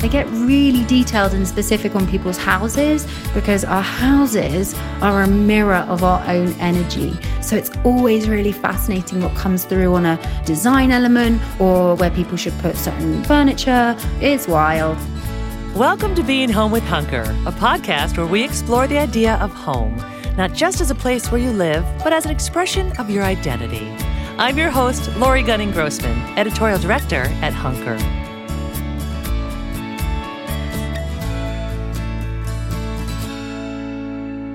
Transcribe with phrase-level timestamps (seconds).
[0.00, 5.84] They get really detailed and specific on people's houses because our houses are a mirror
[5.90, 7.14] of our own energy.
[7.42, 12.38] So it's always really fascinating what comes through on a design element or where people
[12.38, 13.94] should put certain furniture.
[14.22, 14.96] It's wild.
[15.74, 20.02] Welcome to Being Home with Hunker, a podcast where we explore the idea of home,
[20.34, 23.86] not just as a place where you live, but as an expression of your identity.
[24.38, 27.98] I'm your host, Lori Gunning Grossman, editorial director at Hunker.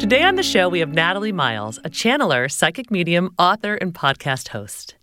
[0.06, 4.50] Today on the show, we have Natalie Miles, a channeler, psychic medium, author, and podcast
[4.50, 4.94] host.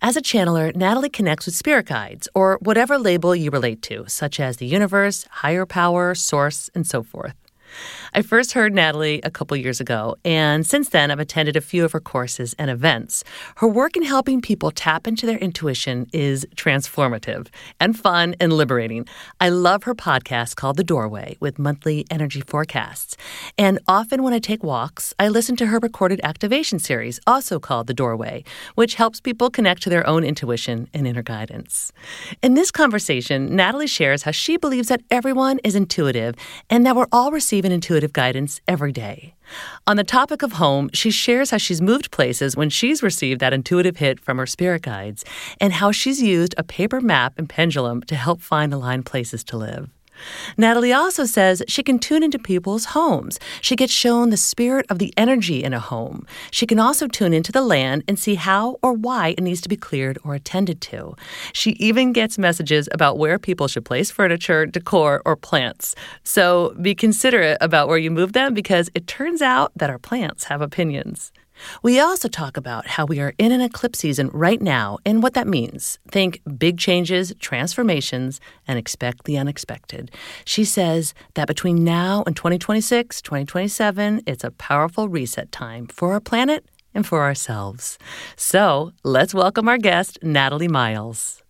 [0.00, 4.38] As a channeler, Natalie connects with spirit guides, or whatever label you relate to, such
[4.38, 7.41] as the universe, higher power, source, and so forth.
[8.14, 11.82] I first heard Natalie a couple years ago, and since then I've attended a few
[11.82, 13.24] of her courses and events.
[13.56, 17.46] Her work in helping people tap into their intuition is transformative
[17.80, 19.06] and fun and liberating.
[19.40, 23.16] I love her podcast called The Doorway with monthly energy forecasts.
[23.56, 27.86] And often when I take walks, I listen to her recorded activation series, also called
[27.86, 31.92] The Doorway, which helps people connect to their own intuition and inner guidance.
[32.42, 36.34] In this conversation, Natalie shares how she believes that everyone is intuitive
[36.68, 39.34] and that we're all receiving intuitive guidance every day.
[39.86, 43.52] On the topic of home, she shares how she's moved places when she's received that
[43.52, 45.24] intuitive hit from her spirit guides
[45.60, 49.56] and how she's used a paper map and pendulum to help find aligned places to
[49.56, 49.88] live.
[50.56, 53.38] Natalie also says she can tune into people's homes.
[53.60, 56.26] She gets shown the spirit of the energy in a home.
[56.50, 59.68] She can also tune into the land and see how or why it needs to
[59.68, 61.16] be cleared or attended to.
[61.52, 65.94] She even gets messages about where people should place furniture, decor, or plants.
[66.24, 70.44] So be considerate about where you move them because it turns out that our plants
[70.44, 71.32] have opinions.
[71.82, 75.34] We also talk about how we are in an eclipse season right now and what
[75.34, 75.98] that means.
[76.10, 80.10] Think big changes, transformations, and expect the unexpected.
[80.44, 86.20] She says that between now and 2026, 2027, it's a powerful reset time for our
[86.20, 86.64] planet
[86.94, 87.98] and for ourselves.
[88.36, 91.41] So let's welcome our guest, Natalie Miles.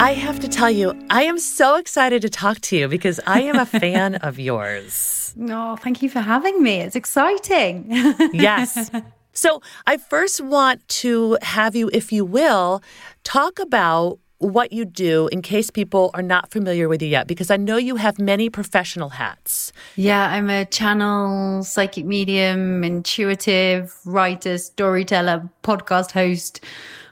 [0.00, 3.42] I have to tell you, I am so excited to talk to you because I
[3.42, 5.34] am a fan of yours.
[5.36, 6.80] No, oh, thank you for having me.
[6.80, 7.84] It's exciting.
[8.32, 8.90] yes.
[9.34, 12.82] So, I first want to have you, if you will,
[13.24, 17.50] talk about what you do in case people are not familiar with you yet, because
[17.50, 19.70] I know you have many professional hats.
[19.96, 26.64] Yeah, I'm a channel, psychic medium, intuitive, writer, storyteller, podcast host,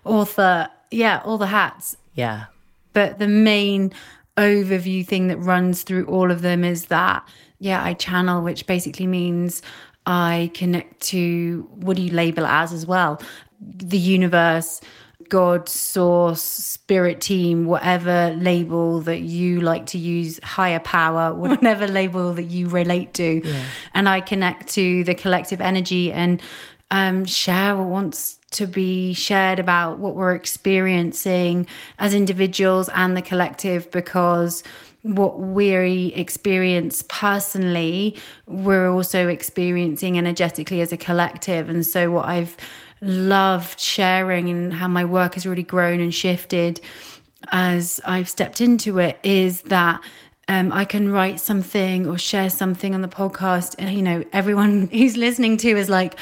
[0.07, 0.71] author.
[0.91, 1.95] Yeah, all the hats.
[2.15, 2.47] Yeah.
[2.99, 3.93] But the main
[4.37, 7.25] overview thing that runs through all of them is that,
[7.61, 9.63] yeah, I channel, which basically means
[10.05, 13.23] I connect to what do you label it as as well?
[13.61, 14.81] The universe,
[15.29, 22.35] God, source, spirit team, whatever label that you like to use, higher power, whatever label
[22.35, 23.47] that you relate to.
[23.47, 23.65] Yeah.
[23.95, 26.43] And I connect to the collective energy and
[26.91, 31.67] um, share what wants to be shared about what we're experiencing
[31.99, 34.63] as individuals and the collective because
[35.03, 38.17] what we experience personally,
[38.47, 41.69] we're also experiencing energetically as a collective.
[41.69, 42.57] And so, what I've
[43.01, 46.81] loved sharing and how my work has really grown and shifted
[47.53, 50.03] as I've stepped into it is that
[50.49, 54.87] um, I can write something or share something on the podcast, and you know, everyone
[54.93, 56.19] who's listening to is like,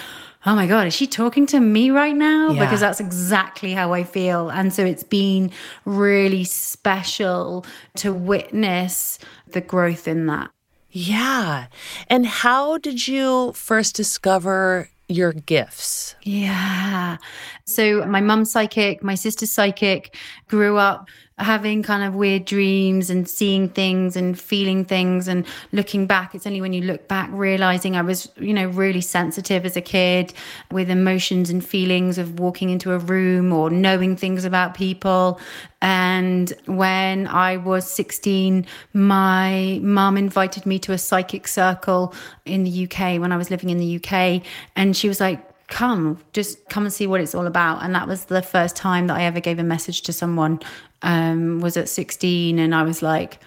[0.47, 2.51] oh my God, is she talking to me right now?
[2.51, 2.65] Yeah.
[2.65, 4.49] Because that's exactly how I feel.
[4.49, 5.51] And so it's been
[5.85, 7.67] really special
[7.97, 10.51] to witness the growth in that.
[10.91, 11.67] Yeah.
[12.09, 16.15] And how did you first discover your gifts?
[16.23, 17.19] Yeah.
[17.65, 20.17] So my mum's psychic, my sister's psychic,
[20.49, 21.09] grew up
[21.39, 26.47] having kind of weird dreams and seeing things and feeling things and looking back it's
[26.47, 30.33] only when you look back realizing i was you know really sensitive as a kid
[30.71, 35.39] with emotions and feelings of walking into a room or knowing things about people
[35.83, 42.15] and when i was 16 my mum invited me to a psychic circle
[42.47, 44.43] in the uk when i was living in the uk
[44.75, 47.83] and she was like come, just come and see what it's all about.
[47.83, 50.61] And that was the first time that I ever gave a message to someone.
[51.03, 53.39] Um, was at 16, and I was like,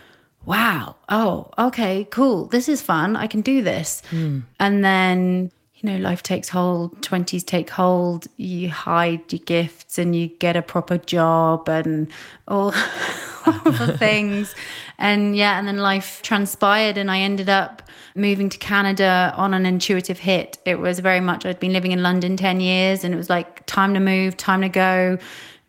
[0.46, 2.46] wow, oh, okay, cool.
[2.46, 3.16] This is fun.
[3.16, 4.02] I can do this.
[4.12, 4.44] Mm.
[4.60, 10.16] And then, you know, life takes hold, 20s take hold, you hide your gifts and
[10.16, 12.08] you get a proper job and
[12.48, 12.74] all,
[13.46, 14.56] all the things.
[14.98, 17.84] And yeah, and then life transpired, and I ended up
[18.16, 20.58] moving to Canada on an intuitive hit.
[20.66, 23.66] It was very much, I'd been living in London 10 years and it was like,
[23.66, 25.18] time to move, time to go,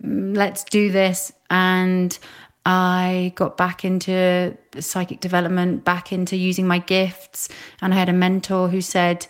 [0.03, 1.33] let's do this.
[1.51, 2.17] And
[2.67, 7.49] I got back into psychic development, back into using my gifts.
[7.81, 9.27] And I had a mentor who said,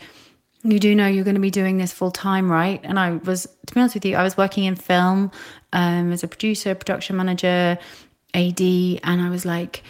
[0.63, 2.81] You do know you're going to be doing this full time, right?
[2.83, 5.31] And I was, to be honest with you, I was working in film
[5.73, 7.79] um, as a producer, production manager,
[8.35, 8.61] AD.
[8.61, 9.83] And I was like,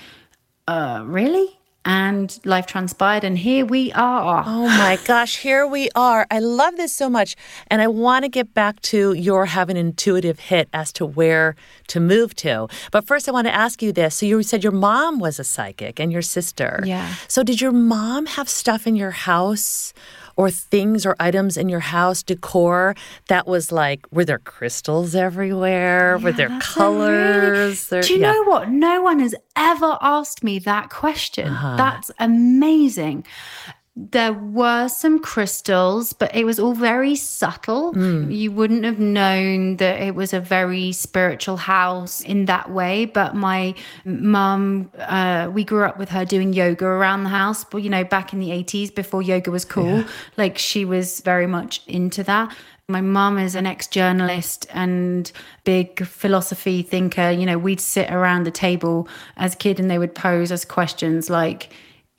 [0.68, 1.59] uh, Really?
[1.84, 4.44] And life transpired and here we are.
[4.46, 6.26] Oh my gosh, here we are.
[6.30, 7.36] I love this so much
[7.68, 11.56] and I want to get back to your having an intuitive hit as to where
[11.88, 12.68] to move to.
[12.92, 14.16] But first I want to ask you this.
[14.16, 16.82] So you said your mom was a psychic and your sister.
[16.84, 17.14] Yeah.
[17.28, 19.94] So did your mom have stuff in your house
[20.40, 22.94] or things or items in your house, decor
[23.28, 26.16] that was like, were there crystals everywhere?
[26.16, 27.86] Yeah, were there colors?
[27.92, 28.32] Really, do you yeah.
[28.32, 28.70] know what?
[28.70, 31.48] No one has ever asked me that question.
[31.48, 31.76] Uh-huh.
[31.76, 33.26] That's amazing
[34.10, 37.92] there were some crystals, but it was all very subtle.
[37.92, 38.34] Mm.
[38.34, 43.04] You wouldn't have known that it was a very spiritual house in that way.
[43.04, 43.74] But my
[44.06, 48.02] mum, uh, we grew up with her doing yoga around the house, but you know,
[48.02, 50.08] back in the 80s before yoga was cool, yeah.
[50.38, 52.54] like she was very much into that.
[52.88, 55.30] My mum is an ex journalist and
[55.64, 57.30] big philosophy thinker.
[57.30, 60.64] You know, we'd sit around the table as a kid and they would pose us
[60.64, 61.70] questions like,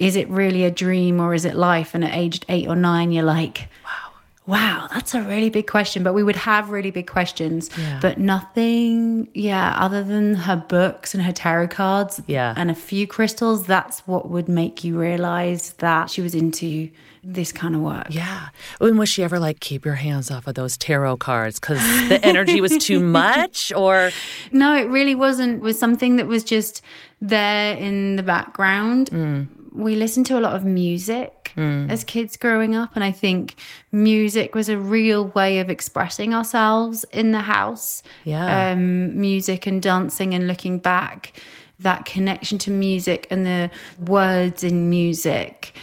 [0.01, 1.94] is it really a dream or is it life?
[1.94, 4.12] And at aged eight or nine, you're like, wow,
[4.48, 6.01] wow, that's a really big question.
[6.01, 8.00] But we would have really big questions, yeah.
[8.01, 12.56] but nothing, yeah, other than her books and her tarot cards yeah.
[12.57, 16.89] and a few crystals, that's what would make you realize that she was into
[17.24, 18.07] this kind of work.
[18.09, 18.50] Yeah.
[18.80, 21.77] When was she ever like, keep your hands off of those tarot cards because
[22.09, 24.09] the energy was too much or?
[24.51, 25.57] No, it really wasn't.
[25.57, 26.81] It was something that was just
[27.22, 29.12] there in the background.
[29.12, 31.90] Mm we listened to a lot of music mm.
[31.90, 32.92] as kids growing up.
[32.96, 33.56] And I think
[33.92, 38.04] music was a real way of expressing ourselves in the house.
[38.24, 38.72] Yeah.
[38.72, 41.34] Um, music and dancing and looking back,
[41.80, 43.72] that connection to music and the
[44.06, 45.74] words in music.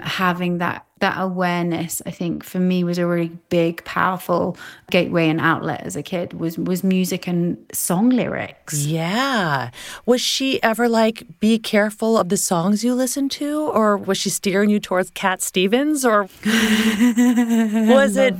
[0.00, 4.56] Having that that awareness i think for me was a really big powerful
[4.90, 8.84] gateway and outlet as a kid was was music and song lyrics.
[8.86, 9.70] Yeah.
[10.06, 14.30] Was she ever like be careful of the songs you listen to or was she
[14.30, 18.34] steering you towards cat stevens or was it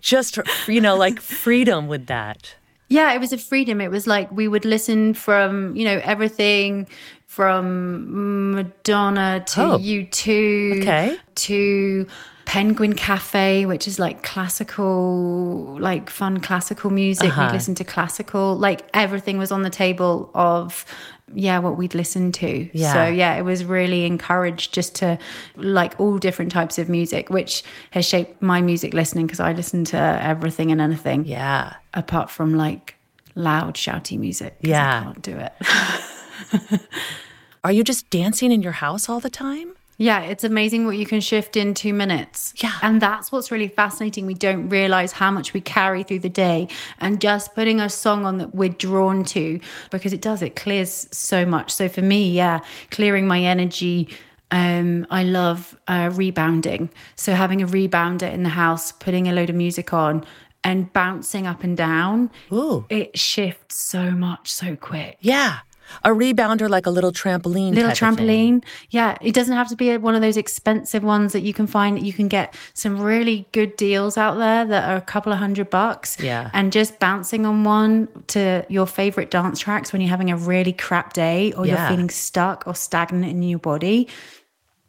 [0.00, 2.54] just you know like freedom with that?
[2.88, 3.80] Yeah, it was a freedom.
[3.80, 6.88] It was like we would listen from, you know, everything
[7.30, 11.16] from Madonna to oh, U2 okay.
[11.36, 12.04] to
[12.44, 17.28] Penguin Cafe, which is like classical, like fun classical music.
[17.28, 17.46] Uh-huh.
[17.46, 20.84] We listened to classical, like everything was on the table of,
[21.32, 22.68] yeah, what we'd listen to.
[22.76, 22.92] Yeah.
[22.94, 25.16] So, yeah, it was really encouraged just to
[25.54, 29.84] like all different types of music, which has shaped my music listening because I listen
[29.84, 31.26] to everything and anything.
[31.26, 31.76] Yeah.
[31.94, 32.96] Apart from like
[33.36, 34.56] loud, shouty music.
[34.62, 34.98] Yeah.
[34.98, 35.52] I can't do it.
[37.64, 39.74] Are you just dancing in your house all the time?
[40.00, 42.54] Yeah, it's amazing what you can shift in two minutes.
[42.56, 42.72] Yeah.
[42.80, 44.24] And that's what's really fascinating.
[44.24, 46.68] We don't realize how much we carry through the day.
[47.00, 51.06] And just putting a song on that we're drawn to, because it does, it clears
[51.12, 51.70] so much.
[51.70, 54.08] So for me, yeah, clearing my energy.
[54.50, 56.88] Um, I love uh, rebounding.
[57.16, 60.24] So having a rebounder in the house, putting a load of music on,
[60.64, 62.86] and bouncing up and down, Ooh.
[62.88, 65.18] it shifts so much so quick.
[65.20, 65.58] Yeah.
[66.04, 67.74] A rebounder like a little trampoline.
[67.74, 68.60] little type of thing.
[68.60, 68.64] trampoline.
[68.90, 72.04] Yeah, it doesn't have to be one of those expensive ones that you can find.
[72.04, 75.70] You can get some really good deals out there that are a couple of hundred
[75.70, 76.18] bucks.
[76.20, 76.50] Yeah.
[76.52, 80.72] And just bouncing on one to your favorite dance tracks when you're having a really
[80.72, 81.82] crap day or Yeah.
[81.82, 84.08] you're feeling stuck or stagnant in your body.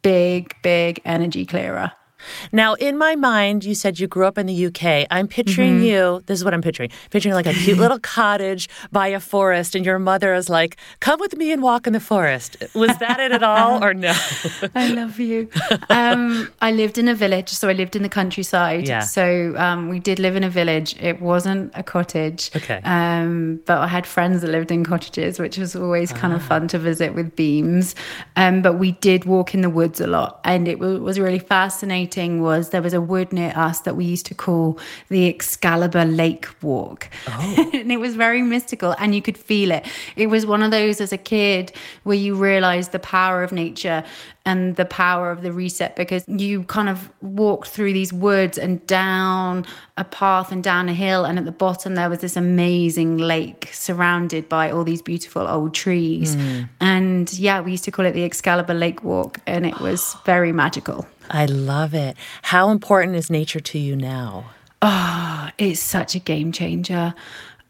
[0.02, 1.92] Big, big energy clearer.
[2.52, 5.06] Now, in my mind, you said you grew up in the UK.
[5.10, 5.84] I'm picturing Mm-hmm.
[5.84, 6.22] you.
[6.26, 6.90] This is what I'm picturing.
[7.10, 11.18] Picturing like a cute little cottage by a forest, and your mother is like, "Come
[11.20, 14.12] with me and walk in the forest." Was that it at all, or no?
[14.74, 15.48] I love you.
[15.90, 18.86] Um, I lived in a village, so I lived in the countryside.
[18.88, 19.00] Yeah.
[19.00, 20.96] So um, we did live in a village.
[21.00, 22.50] It wasn't a cottage.
[22.56, 22.80] Okay.
[22.84, 26.36] Um, but I had friends that lived in cottages, which was always kind Ah.
[26.36, 27.94] of fun to visit with beams.
[28.36, 31.38] Um, but we did walk in the woods a lot, and it wa- was really
[31.38, 32.11] fascinating.
[32.16, 34.78] Was there was a wood near us that we used to call
[35.08, 37.70] the Excalibur Lake Walk, Oh.
[37.74, 39.86] and it was very mystical, and you could feel it.
[40.16, 44.04] It was one of those as a kid where you realize the power of nature
[44.44, 48.84] and the power of the reset because you kind of walked through these woods and
[48.86, 49.64] down
[49.96, 53.68] a path and down a hill and at the bottom there was this amazing lake
[53.72, 56.68] surrounded by all these beautiful old trees mm.
[56.80, 60.52] and yeah we used to call it the excalibur lake walk and it was very
[60.52, 62.16] magical I love it.
[62.42, 64.50] How important is nature to you now?
[64.82, 67.14] Ah, it's such a game changer.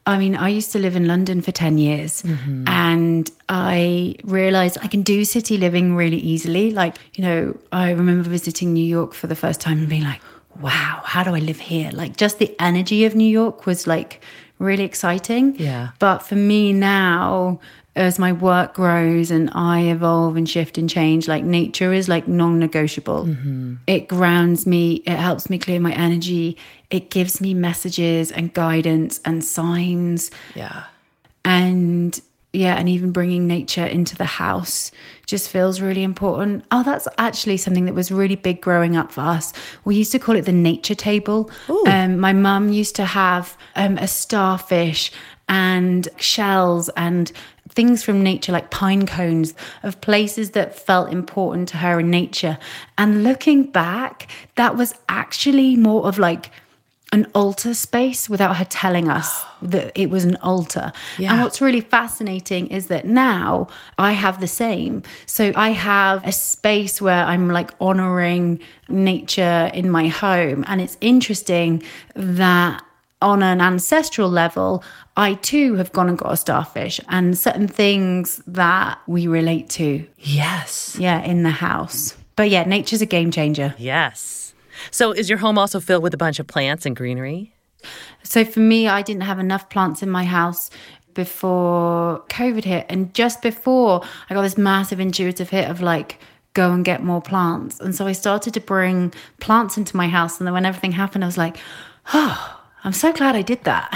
[0.05, 2.65] I mean, I used to live in London for 10 years mm-hmm.
[2.67, 6.73] and I realized I can do city living really easily.
[6.73, 10.21] Like, you know, I remember visiting New York for the first time and being like,
[10.61, 11.91] wow, how do I live here?
[11.93, 14.23] Like, just the energy of New York was like
[14.59, 15.57] really exciting.
[15.57, 15.91] Yeah.
[16.01, 17.61] But for me now,
[17.95, 22.27] as my work grows and I evolve and shift and change, like nature is like
[22.27, 23.27] non negotiable.
[23.27, 23.75] Mm-hmm.
[23.87, 26.57] It grounds me, it helps me clear my energy,
[26.93, 30.31] it gives me messages and guidance and signs.
[30.55, 30.85] Yeah.
[31.45, 32.21] And
[32.53, 34.93] yeah, and even bringing nature into the house
[35.25, 36.67] just feels really important.
[36.71, 39.55] Oh, that's actually something that was really big growing up for us.
[39.87, 41.51] We used to call it the nature table.
[41.87, 45.11] Um, my mum used to have um, a starfish
[45.49, 47.33] and shells and
[47.71, 52.59] things from nature like pine cones of places that felt important to her in nature.
[52.99, 56.51] And looking back, that was actually more of like
[57.13, 60.93] an altar space without her telling us that it was an altar.
[61.19, 61.33] Yeah.
[61.33, 65.03] And what's really fascinating is that now I have the same.
[65.27, 70.65] So I have a space where I'm like honoring nature in my home.
[70.67, 71.83] And it's interesting
[72.15, 72.83] that
[73.21, 74.83] on an ancestral level,
[75.17, 80.05] I too have gone and got a starfish and certain things that we relate to,
[80.19, 80.97] Yes.
[80.99, 82.17] yeah, in the house.
[82.35, 83.75] But yeah, nature's a game changer.
[83.79, 84.52] Yes.
[84.91, 87.55] So, is your home also filled with a bunch of plants and greenery?
[88.23, 90.71] So for me, I didn't have enough plants in my house
[91.15, 92.87] before COVID hit.
[92.89, 96.19] And just before, I got this massive intuitive hit of like,
[96.55, 97.81] go and get more plants.
[97.81, 100.39] And so I started to bring plants into my house.
[100.39, 101.57] And then when everything happened, I was like,
[102.13, 103.91] oh, I'm so glad I did that.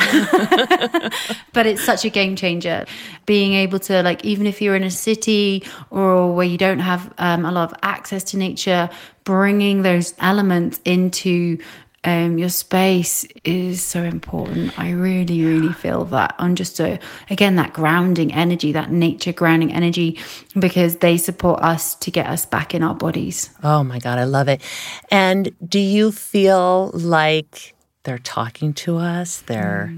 [1.52, 2.86] but it's such a game changer.
[3.26, 7.12] Being able to, like, even if you're in a city or where you don't have
[7.18, 8.88] um, a lot of access to nature,
[9.24, 11.58] bringing those elements into
[12.06, 14.78] um, your space is so important.
[14.78, 17.00] I really, really feel that on just a,
[17.30, 20.20] again, that grounding energy, that nature grounding energy,
[20.56, 23.50] because they support us to get us back in our bodies.
[23.64, 24.62] Oh my God, I love it.
[25.10, 27.74] And do you feel like
[28.06, 29.42] they're talking to us?
[29.42, 29.92] They're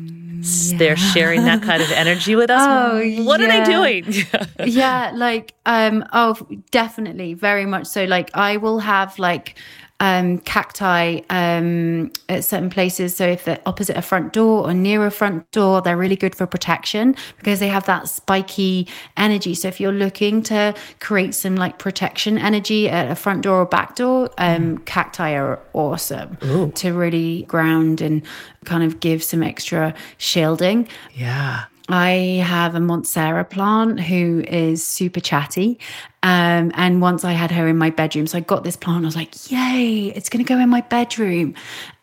[0.77, 2.59] they're sharing that kind of energy with us.
[2.69, 4.05] Oh, what are they doing?
[4.67, 6.35] yeah like um oh
[6.71, 9.57] definitely very much so like i will have like
[10.01, 13.17] um cacti um at certain places.
[13.17, 16.35] So if they're opposite a front door or near a front door they're really good
[16.35, 18.87] for protection because they have that spiky
[19.17, 19.55] energy.
[19.55, 23.67] So if you're looking to create some like protection energy at a front door or
[23.67, 26.37] back door um cacti are awesome
[26.75, 28.23] to really ground and
[28.65, 30.89] kind of give some extra shielding.
[31.15, 31.65] Yeah.
[31.89, 35.79] I have a Monstera plant who is super chatty.
[36.23, 39.05] Um, and once I had her in my bedroom, so I got this plant.
[39.05, 40.13] I was like, "Yay!
[40.15, 41.55] It's going to go in my bedroom."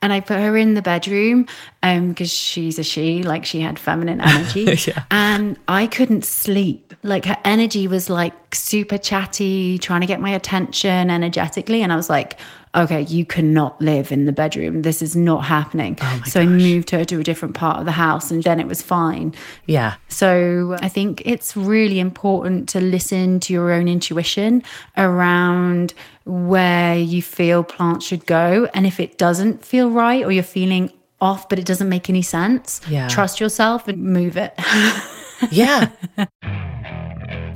[0.02, 1.48] And I put her in the bedroom
[1.82, 5.04] because um, she's a she, like she had feminine energy, yeah.
[5.12, 6.94] and I couldn't sleep.
[7.04, 11.98] Like her energy was like super chatty, trying to get my attention energetically, and I
[11.98, 12.40] was like,
[12.76, 14.82] okay, you cannot live in the bedroom.
[14.82, 15.98] This is not happening.
[16.02, 16.44] Oh so gosh.
[16.44, 19.34] I moved her to a different part of the house and then it was fine.
[19.66, 19.96] Yeah.
[20.08, 24.64] So I think it's really important to listen to your own intuition
[24.98, 25.94] around
[26.26, 28.68] where you feel plants should go.
[28.74, 30.92] And if it doesn't feel right or you're feeling
[31.22, 33.08] off, but it doesn't make any sense, yeah.
[33.08, 34.54] trust yourself and move it.
[35.52, 35.90] yeah.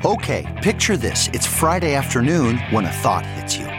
[0.06, 1.28] Okay, picture this.
[1.34, 3.79] It's Friday afternoon when a thought hits you.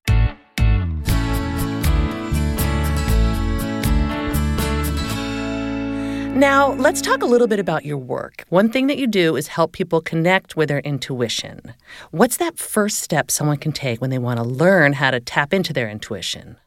[6.41, 8.45] Now, let's talk a little bit about your work.
[8.49, 11.75] One thing that you do is help people connect with their intuition.
[12.09, 15.53] What's that first step someone can take when they want to learn how to tap
[15.53, 16.57] into their intuition?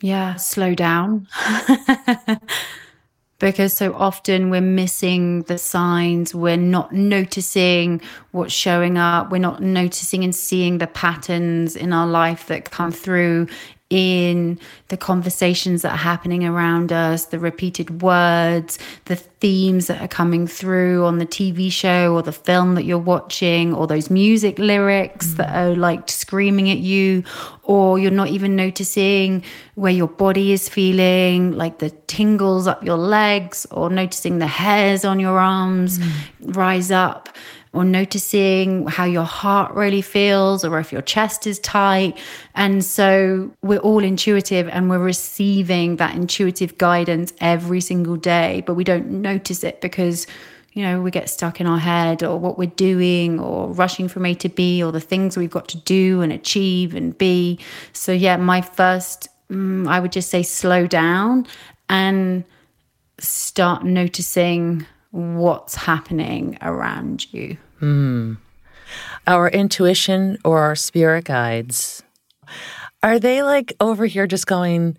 [0.00, 1.26] Yeah, slow down.
[3.40, 9.60] because so often we're missing the signs, we're not noticing what's showing up, we're not
[9.60, 13.48] noticing and seeing the patterns in our life that come through
[13.90, 20.08] in the conversations that are happening around us, the repeated words, the themes that are
[20.08, 24.58] coming through on the TV show or the film that you're watching, or those music
[24.60, 25.36] lyrics mm.
[25.38, 27.24] that are like screaming at you,
[27.64, 29.42] or you're not even noticing
[29.74, 35.04] where your body is feeling, like the tingles up your legs, or noticing the hairs
[35.04, 36.10] on your arms mm.
[36.54, 37.28] rise up
[37.72, 42.18] or noticing how your heart really feels or if your chest is tight.
[42.54, 48.74] And so we're all intuitive and we're receiving that intuitive guidance every single day, but
[48.74, 50.26] we don't notice it because
[50.72, 54.24] you know, we get stuck in our head or what we're doing or rushing from
[54.24, 57.58] A to B or the things we've got to do and achieve and be.
[57.92, 61.46] So, yeah, my first, um, I would just say slow down
[61.88, 62.44] and
[63.18, 67.56] start noticing what's happening around you.
[67.80, 68.38] Mm.
[69.26, 72.02] Our intuition or our spirit guides,
[73.02, 74.96] are they like over here just going,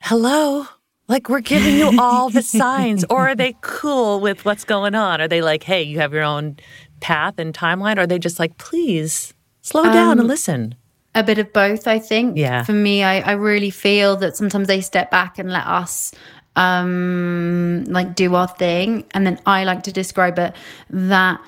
[0.00, 0.66] hello?
[1.08, 5.20] Like we're giving you all the signs, or are they cool with what's going on?
[5.20, 6.56] Are they like, hey, you have your own
[7.00, 7.96] path and timeline?
[7.96, 10.76] Or are they just like, please slow um, down and listen?
[11.14, 12.36] A bit of both, I think.
[12.36, 12.62] Yeah.
[12.62, 16.12] For me, I, I really feel that sometimes they step back and let us
[16.56, 19.04] um, like do our thing.
[19.12, 20.54] And then I like to describe it
[20.90, 21.40] that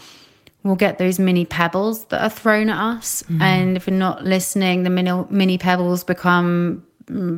[0.63, 3.23] we'll get those mini pebbles that are thrown at us.
[3.25, 3.41] Mm.
[3.41, 6.85] And if we're not listening, the mini, mini pebbles become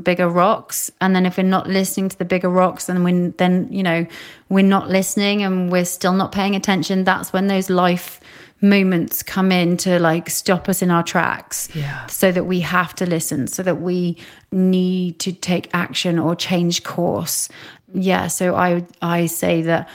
[0.03, 3.67] bigger rocks and then if we're not listening to the bigger rocks and when then
[3.73, 4.07] you know
[4.49, 8.21] we're not listening and we're still not paying attention that's when those life
[8.65, 12.07] moments come in to like stop us in our tracks yeah.
[12.07, 14.17] so that we have to listen so that we
[14.51, 17.49] need to take action or change course
[17.93, 19.89] yeah so i i say that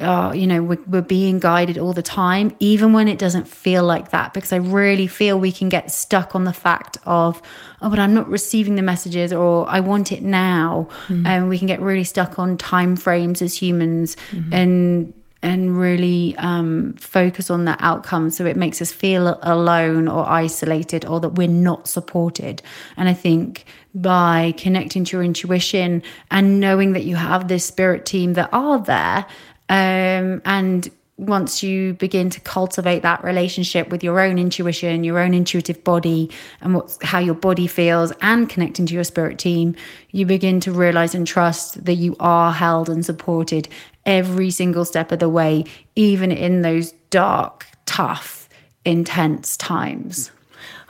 [0.00, 3.84] uh, you know we're, we're being guided all the time even when it doesn't feel
[3.84, 7.40] like that because i really feel we can get stuck on the fact of
[7.82, 11.24] oh but i'm not receiving the messages or i want it now mm-hmm.
[11.26, 14.52] and we can get really stuck on time frames as humans mm-hmm.
[14.52, 18.30] and and really um, focus on the outcome.
[18.30, 22.62] So it makes us feel alone or isolated or that we're not supported.
[22.96, 28.06] And I think by connecting to your intuition and knowing that you have this spirit
[28.06, 29.26] team that are there
[29.68, 35.34] um, and once you begin to cultivate that relationship with your own intuition, your own
[35.34, 39.76] intuitive body, and what, how your body feels, and connecting to your spirit team,
[40.10, 43.68] you begin to realize and trust that you are held and supported
[44.06, 45.64] every single step of the way,
[45.96, 48.48] even in those dark, tough,
[48.84, 50.30] intense times.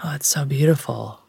[0.03, 1.20] Oh, it's so beautiful.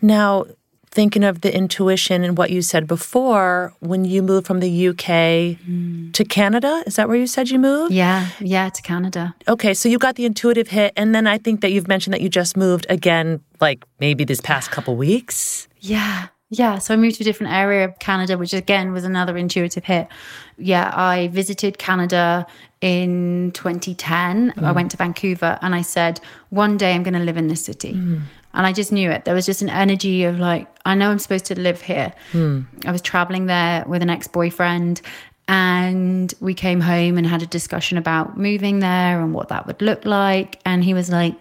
[0.00, 0.46] Now,
[0.90, 5.58] thinking of the intuition and what you said before when you moved from the UK
[5.62, 6.12] mm.
[6.12, 6.82] to Canada.
[6.86, 7.92] Is that where you said you moved?
[7.92, 9.34] Yeah, yeah, to Canada.
[9.46, 10.92] Okay, so you got the intuitive hit.
[10.96, 14.40] And then I think that you've mentioned that you just moved again, like maybe this
[14.40, 15.68] past couple weeks.
[15.80, 16.28] Yeah.
[16.50, 19.84] Yeah, so I moved to a different area of Canada, which again was another intuitive
[19.84, 20.08] hit.
[20.56, 22.46] Yeah, I visited Canada
[22.80, 24.52] in 2010.
[24.52, 24.64] Mm.
[24.64, 27.64] I went to Vancouver and I said, one day I'm going to live in this
[27.64, 27.94] city.
[27.94, 28.22] Mm.
[28.54, 29.26] And I just knew it.
[29.26, 32.14] There was just an energy of like, I know I'm supposed to live here.
[32.32, 32.62] Hmm.
[32.86, 35.02] I was traveling there with an ex boyfriend,
[35.48, 39.80] and we came home and had a discussion about moving there and what that would
[39.82, 40.60] look like.
[40.64, 41.34] And he was like,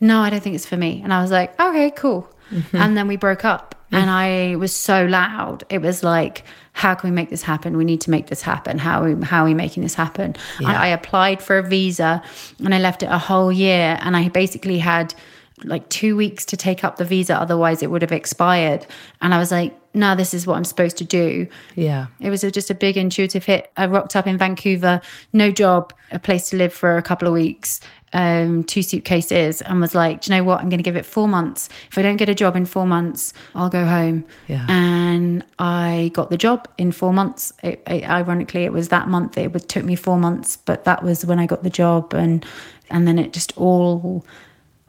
[0.00, 1.00] No, I don't think it's for me.
[1.04, 2.28] And I was like, Okay, cool.
[2.50, 2.76] Mm-hmm.
[2.76, 3.74] And then we broke up.
[3.86, 3.94] Mm-hmm.
[3.94, 5.64] And I was so loud.
[5.70, 7.76] It was like, how can we make this happen?
[7.76, 8.78] We need to make this happen.
[8.78, 10.36] How are we, how are we making this happen?
[10.60, 10.68] Yeah.
[10.68, 12.22] I, I applied for a visa
[12.64, 13.98] and I left it a whole year.
[14.00, 15.14] And I basically had
[15.64, 18.86] like two weeks to take up the visa, otherwise it would have expired.
[19.20, 21.48] And I was like, no, this is what I'm supposed to do.
[21.74, 22.06] Yeah.
[22.20, 23.70] It was a, just a big intuitive hit.
[23.76, 25.00] I rocked up in Vancouver,
[25.32, 27.80] no job, a place to live for a couple of weeks,
[28.12, 30.60] um, two suitcases, and was like, do you know what?
[30.60, 31.68] I'm going to give it four months.
[31.90, 34.24] If I don't get a job in four months, I'll go home.
[34.46, 34.64] Yeah.
[34.68, 37.52] And I got the job in four months.
[37.64, 39.36] It, it, ironically, it was that month.
[39.36, 42.14] It took me four months, but that was when I got the job.
[42.14, 42.46] And,
[42.88, 44.24] and then it just all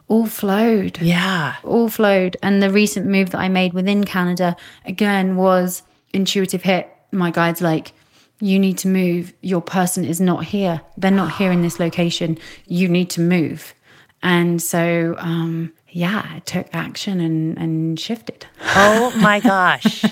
[0.09, 1.01] all flowed.
[1.01, 1.55] Yeah.
[1.63, 2.35] All flowed.
[2.43, 6.89] And the recent move that I made within Canada, again, was intuitive hit.
[7.11, 7.93] My guide's like,
[8.41, 9.33] you need to move.
[9.41, 10.81] Your person is not here.
[10.97, 12.37] They're not here in this location.
[12.67, 13.73] You need to move.
[14.21, 18.45] And so, um, yeah, I took action and, and shifted.
[18.75, 20.03] Oh my gosh.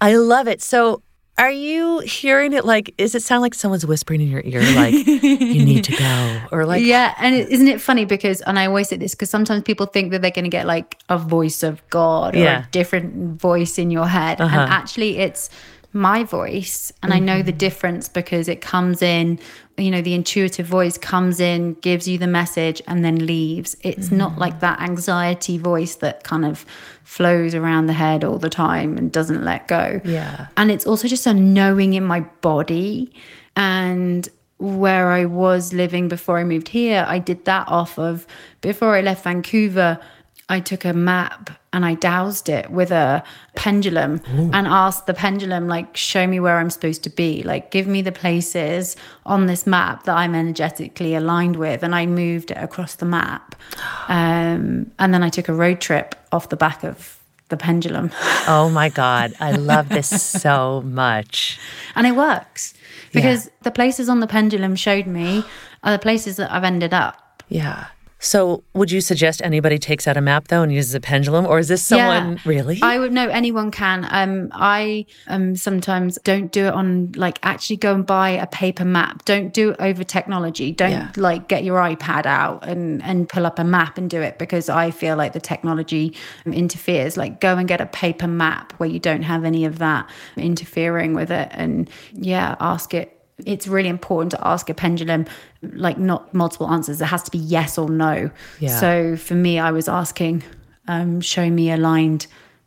[0.00, 0.62] I love it.
[0.62, 1.02] So
[1.38, 4.92] are you hearing it like, is it sound like someone's whispering in your ear, like,
[4.92, 6.40] you need to go?
[6.50, 7.14] Or like, yeah.
[7.18, 10.10] And is not it funny because, and I always say this because sometimes people think
[10.10, 12.64] that they're going to get like a voice of God or yeah.
[12.64, 14.40] a different voice in your head.
[14.40, 14.58] Uh-huh.
[14.58, 15.48] And actually, it's,
[15.92, 17.22] my voice and mm-hmm.
[17.22, 17.58] I know the mm-hmm.
[17.58, 19.38] difference because it comes in
[19.78, 24.08] you know the intuitive voice comes in gives you the message and then leaves it's
[24.08, 24.18] mm-hmm.
[24.18, 26.66] not like that anxiety voice that kind of
[27.08, 29.98] flows around the head all the time and doesn't let go.
[30.04, 30.48] Yeah.
[30.58, 33.10] And it's also just a knowing in my body.
[33.56, 38.26] And where I was living before I moved here I did that off of
[38.60, 40.00] before I left Vancouver
[40.48, 43.22] I took a map and I dowsed it with a
[43.54, 44.50] pendulum Ooh.
[44.52, 47.42] and asked the pendulum, like, show me where I'm supposed to be.
[47.42, 51.82] Like, give me the places on this map that I'm energetically aligned with.
[51.82, 53.54] And I moved it across the map.
[54.08, 57.18] Um, and then I took a road trip off the back of
[57.50, 58.10] the pendulum.
[58.46, 59.34] Oh my God.
[59.38, 61.58] I love this so much.
[61.94, 62.72] And it works
[63.12, 63.52] because yeah.
[63.62, 65.44] the places on the pendulum showed me
[65.82, 67.42] are the places that I've ended up.
[67.48, 67.88] Yeah.
[68.20, 71.58] So, would you suggest anybody takes out a map though and uses a pendulum, or
[71.58, 72.80] is this someone yeah, really?
[72.82, 74.06] I would know anyone can.
[74.10, 78.84] Um, I um sometimes don't do it on like actually go and buy a paper
[78.84, 79.24] map.
[79.24, 80.72] Don't do it over technology.
[80.72, 81.12] Don't yeah.
[81.16, 84.68] like get your iPad out and and pull up a map and do it because
[84.68, 87.16] I feel like the technology interferes.
[87.16, 91.14] Like go and get a paper map where you don't have any of that interfering
[91.14, 95.26] with it, and yeah, ask it it's really important to ask a pendulum
[95.62, 97.00] like not multiple answers.
[97.00, 98.30] It has to be yes or no.
[98.60, 98.80] Yeah.
[98.80, 100.42] So for me, I was asking,
[100.86, 102.26] um, show me aligned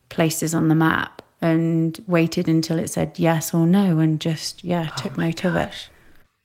[0.10, 4.90] places on the map and waited until it said yes or no and just, yeah,
[4.92, 5.46] oh took note gosh.
[5.46, 5.90] of it.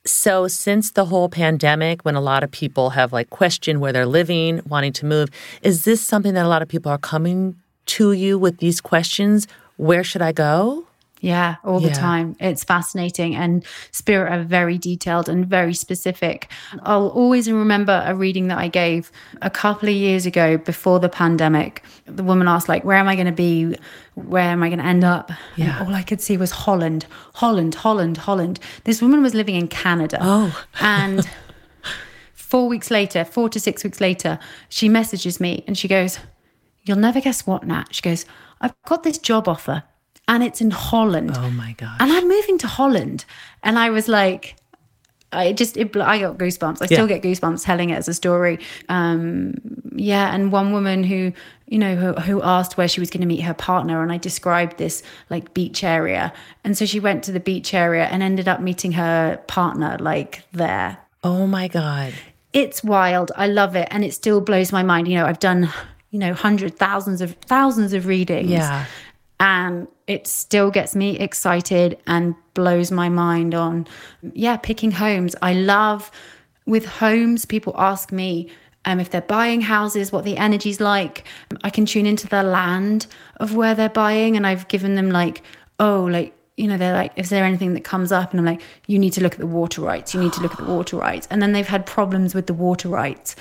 [0.07, 4.07] So, since the whole pandemic, when a lot of people have like questioned where they're
[4.07, 5.31] living, wanting to move,
[5.63, 9.49] is this something that a lot of people are coming to you with these questions?
[9.77, 10.87] Where should I go?
[11.27, 11.89] Yeah, all yeah.
[11.89, 12.37] the time.
[12.39, 13.35] It's fascinating.
[13.35, 16.49] And Spirit are very detailed and very specific.
[16.85, 19.11] I'll always remember a reading that I gave
[19.43, 21.83] a couple of years ago before the pandemic.
[22.05, 23.77] The woman asked, like, where am I going to be?
[24.15, 25.33] Where am I going to end up?
[25.57, 25.81] Yeah.
[25.81, 28.61] And all I could see was Holland, Holland, Holland, Holland.
[28.85, 30.19] This woman was living in Canada.
[30.21, 30.65] Oh.
[30.81, 31.29] and
[32.35, 36.21] four weeks later, four to six weeks later, she messages me and she goes,
[36.85, 37.87] You'll never guess what, Nat.
[37.91, 38.25] She goes,
[38.61, 39.83] I've got this job offer
[40.29, 41.33] and it's in Holland.
[41.37, 41.97] Oh my god!
[42.01, 43.25] And I'm moving to Holland,
[43.63, 44.57] and I was like,
[45.33, 46.83] I just it, I got goosebumps.
[46.83, 47.19] I still Yeah.
[47.19, 48.59] get goosebumps telling it as a story.
[48.89, 49.55] Um,
[49.95, 51.33] yeah, and one woman who
[51.69, 54.19] you know who, who asked where she was going to meet her partner, and I
[54.19, 56.33] described this like beach area,
[56.65, 60.43] and so she went to the beach area and ended up meeting her partner like
[60.53, 60.99] there.
[61.25, 62.13] Oh my God.
[62.53, 63.33] It's wild.
[63.37, 65.09] I love it, and it still blows my mind.
[65.09, 65.69] You know, I've done
[66.11, 68.49] you know hundred thousands of thousands of readings.
[68.51, 68.87] Yeah.
[69.39, 73.87] And it still gets me excited and blows my mind on
[74.33, 75.35] yeah picking homes.
[75.43, 76.11] I love
[76.67, 78.49] with homes people ask me
[78.87, 81.25] um, if they're buying houses what the energy's like.
[81.65, 83.07] I can tune into the land
[83.39, 85.43] of where they're buying and i've given them like
[85.81, 88.31] oh like you know they're like is there anything that comes up?
[88.31, 90.15] And i'm like you need to look at the water rights.
[90.15, 91.29] You need to look at the water rights.
[91.31, 93.37] And then they've had problems with the water rights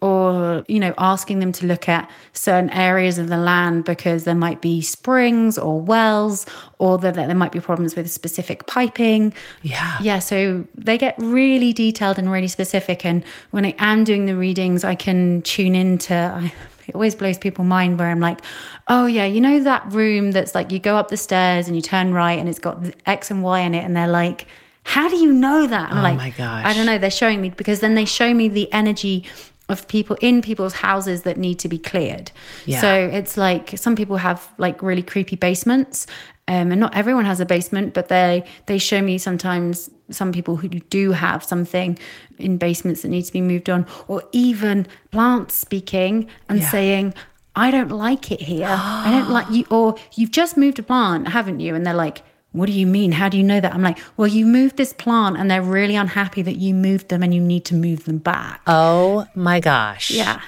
[0.00, 4.34] or you know asking them to look at certain areas of the land because there
[4.34, 6.46] might be springs or wells
[6.78, 9.32] or that there might be problems with specific piping
[9.62, 9.96] Yeah.
[10.00, 14.36] yeah so they get really detailed and really specific and when i am doing the
[14.36, 16.52] readings i can tune into I,
[16.86, 18.40] it always blows people's mind where i'm like
[18.86, 21.82] oh yeah you know that room that's like you go up the stairs and you
[21.82, 24.46] turn right and it's got x and y in it and they're like
[24.84, 26.64] how do you know that i'm Oh like my gosh.
[26.64, 29.24] i don't know they're showing me because then they show me the energy
[29.68, 32.30] of people in people's houses that need to be cleared.
[32.66, 32.80] Yeah.
[32.80, 36.06] So it's like some people have like really creepy basements.
[36.50, 40.56] Um, and not everyone has a basement, but they they show me sometimes some people
[40.56, 41.98] who do have something
[42.38, 46.70] in basements that need to be moved on, or even plants speaking and Yeah.
[46.70, 47.14] saying,
[47.54, 48.66] "I don't like it here.
[48.66, 51.74] I don't like you." Or you've just moved a plant, haven't you?
[51.74, 52.22] And they're like,
[52.58, 53.12] what do you mean?
[53.12, 53.72] How do you know that?
[53.72, 57.22] I'm like, well, you moved this plant and they're really unhappy that you moved them
[57.22, 58.60] and you need to move them back.
[58.66, 60.10] Oh my gosh.
[60.10, 60.40] Yeah.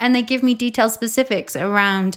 [0.00, 2.16] And they give me detailed specifics around,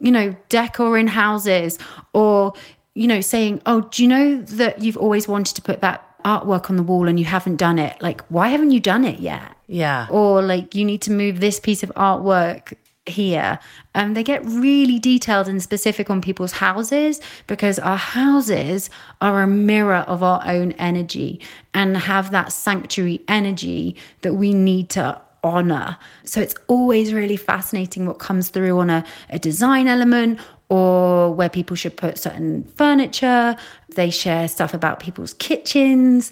[0.00, 1.78] you know, decor in houses
[2.12, 2.52] or,
[2.94, 6.68] you know, saying, oh, do you know that you've always wanted to put that artwork
[6.68, 8.00] on the wall and you haven't done it?
[8.02, 9.56] Like, why haven't you done it yet?
[9.66, 10.06] Yeah.
[10.10, 12.74] Or like, you need to move this piece of artwork
[13.06, 13.58] here.
[13.94, 19.46] Um, they get really detailed and specific on people's houses because our houses are a
[19.46, 21.40] mirror of our own energy
[21.74, 25.96] and have that sanctuary energy that we need to honor.
[26.24, 30.38] So it's always really fascinating what comes through on a, a design element
[30.68, 33.56] or where people should put certain furniture.
[33.96, 36.30] They share stuff about people's kitchens.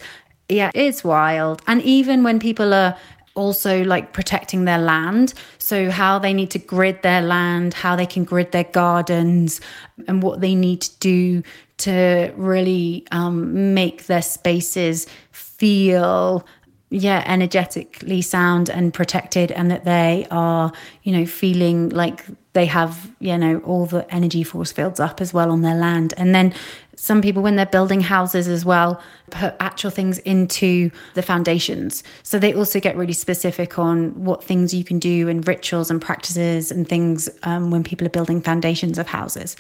[0.48, 1.62] Yeah, it's wild.
[1.66, 2.96] And even when people are
[3.34, 5.34] also like protecting their land.
[5.58, 9.60] So, how they need to grid their land, how they can grid their gardens,
[10.08, 11.42] and what they need to do
[11.78, 16.46] to really um, make their spaces feel
[16.90, 20.72] yeah energetically sound and protected and that they are
[21.04, 25.32] you know feeling like they have you know all the energy force fields up as
[25.32, 26.52] well on their land and then
[26.96, 32.02] some people when they're building houses as well put actual things into the foundations.
[32.22, 36.00] So they also get really specific on what things you can do and rituals and
[36.00, 39.56] practices and things um, when people are building foundations of houses.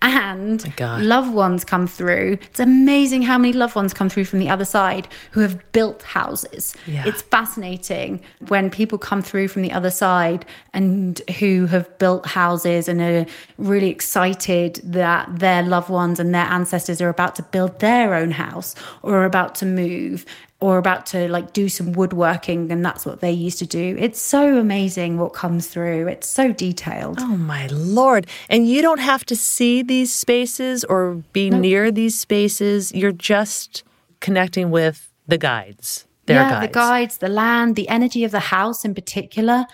[0.00, 2.38] And loved ones come through.
[2.42, 6.02] It's amazing how many loved ones come through from the other side who have built
[6.02, 6.76] houses.
[6.86, 7.02] Yeah.
[7.04, 12.86] it's fascinating when people come through from the other side and who have built houses
[12.88, 13.26] and are
[13.56, 18.30] really excited that their loved ones and their ancestors are about to build their own
[18.30, 18.76] house
[19.08, 20.24] or about to move
[20.60, 24.20] or about to like do some woodworking and that's what they used to do it's
[24.20, 27.64] so amazing what comes through it's so detailed Oh my
[28.00, 28.26] lord.
[28.52, 31.00] And you don't have to see these spaces or
[31.32, 32.92] be near these spaces.
[33.00, 33.84] You're just
[34.20, 34.98] connecting with
[35.32, 36.06] the guides.
[36.26, 36.66] Their yeah, guides.
[36.66, 39.64] the guides, the land, the energy of the house in particular,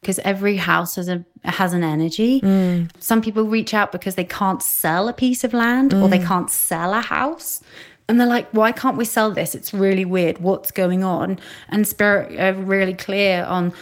[0.00, 2.40] because every house has a has an energy.
[2.40, 2.90] Mm.
[2.98, 6.26] Some people reach out because they can't sell a piece of land or they Mm.
[6.30, 7.60] can't sell a house.
[8.10, 9.54] And they're like, why can't we sell this?
[9.54, 10.38] It's really weird.
[10.38, 11.38] What's going on?
[11.68, 13.72] And Spirit are really clear on,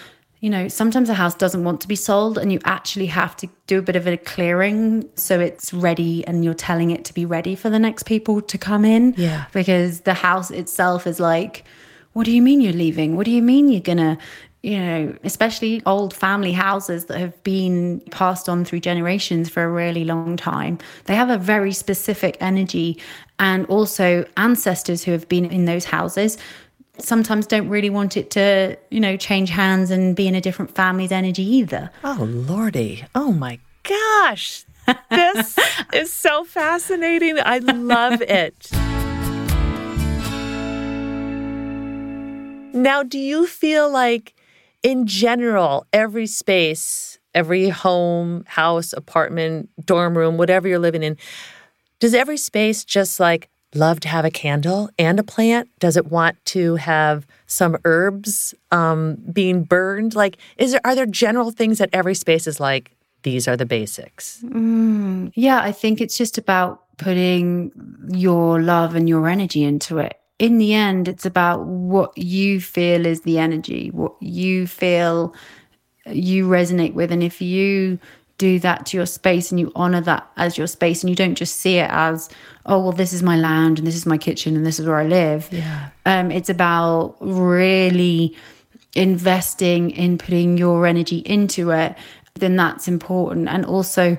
[0.41, 3.49] you know, sometimes a house doesn't want to be sold and you actually have to
[3.67, 7.25] do a bit of a clearing so it's ready and you're telling it to be
[7.25, 9.15] ready for the next people to come in.
[9.17, 9.47] Yeah.
[9.55, 11.65] Because the house itself is like,
[12.13, 13.17] what do you mean you're leaving?
[13.17, 14.19] What do you mean you're going to,
[14.63, 19.71] you know, especially old family houses that have been passed on through generations for a
[19.71, 20.79] really long time.
[21.05, 22.99] They have a very specific energy.
[23.39, 26.39] And also, ancestors who have been in those houses
[26.99, 30.75] sometimes don't really want it to, you know, change hands and be in a different
[30.75, 31.91] family's energy either.
[32.03, 33.05] Oh lordy.
[33.15, 34.65] Oh my gosh.
[35.11, 35.57] This
[35.93, 37.39] is so fascinating.
[37.39, 38.71] I love it.
[42.75, 44.35] Now, do you feel like,
[44.83, 51.17] in general, every space, every home, house, apartment, dorm room, whatever you're living in,
[52.01, 55.69] does every space just like love to have a candle and a plant?
[55.79, 60.15] Does it want to have some herbs um, being burned?
[60.15, 62.93] Like, is there are there general things that every space is like?
[63.25, 64.41] These are the basics.
[64.45, 67.73] Mm, yeah, I think it's just about putting
[68.13, 70.15] your love and your energy into it.
[70.39, 75.35] In the end, it's about what you feel is the energy, what you feel
[76.07, 77.11] you resonate with.
[77.11, 77.99] And if you
[78.39, 81.35] do that to your space and you honor that as your space and you don't
[81.35, 82.31] just see it as
[82.67, 84.97] oh well this is my lounge and this is my kitchen and this is where
[84.97, 85.49] i live.
[85.51, 85.89] Yeah.
[86.07, 88.37] Um it's about really
[88.95, 91.97] investing in putting your energy into it.
[92.35, 93.49] Then that's important.
[93.49, 94.17] And also